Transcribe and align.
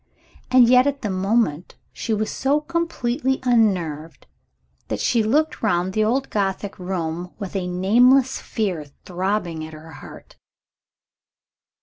And 0.49 0.67
yet 0.67 0.87
at 0.87 1.03
that 1.03 1.11
moment, 1.11 1.75
she 1.93 2.11
was 2.11 2.31
so 2.31 2.59
completely 2.59 3.39
unnerved 3.43 4.25
that 4.87 4.99
she 4.99 5.21
looked 5.21 5.61
round 5.61 5.93
the 5.93 6.03
old 6.03 6.31
Gothic 6.31 6.79
room, 6.79 7.35
with 7.37 7.55
a 7.55 7.67
nameless 7.67 8.39
fear 8.41 8.85
throbbing 9.05 9.63
at 9.63 9.73
her 9.73 9.91
heart. 9.91 10.37